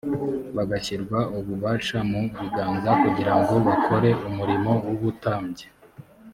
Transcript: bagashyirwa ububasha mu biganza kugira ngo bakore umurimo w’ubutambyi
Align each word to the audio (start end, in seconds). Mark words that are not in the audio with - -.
bagashyirwa 0.55 1.19
ububasha 1.39 1.97
mu 2.11 2.21
biganza 2.39 2.91
kugira 3.01 3.33
ngo 3.39 3.53
bakore 3.67 4.09
umurimo 4.29 4.71
w’ubutambyi 4.87 5.65